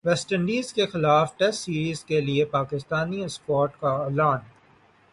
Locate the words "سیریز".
1.61-2.03